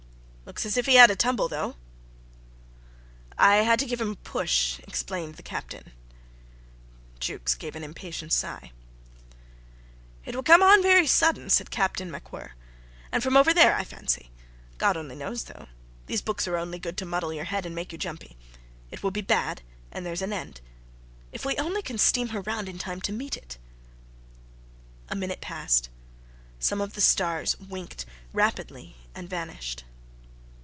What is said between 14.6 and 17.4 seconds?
God only knows though. These books are only good to muddle